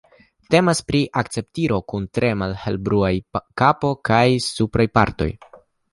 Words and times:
Temas 0.53 0.79
pri 0.91 1.01
akcipitro 1.21 1.77
kun 1.93 2.09
tre 2.19 2.31
malhelbrunaj 2.43 3.11
kapo 3.63 3.95
kaj 4.11 4.27
supraj 4.47 4.87
partoj. 5.01 5.33